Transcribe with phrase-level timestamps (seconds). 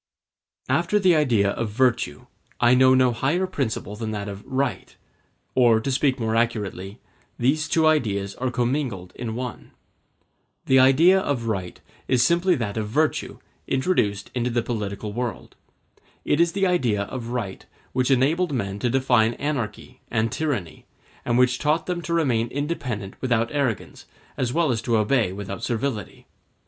[0.67, 2.25] After the idea of virtue,
[2.59, 4.97] I know no higher principle than that of right;
[5.53, 6.99] or, to speak more accurately,
[7.37, 9.73] these two ideas are commingled in one.
[10.65, 13.37] The idea of right is simply that of virtue
[13.67, 15.55] introduced into the political world.
[16.25, 17.63] It is the idea of right
[17.93, 20.87] which enabled men to define anarchy and tyranny;
[21.23, 25.63] and which taught them to remain independent without arrogance, as well as to obey without
[25.63, 26.25] servility.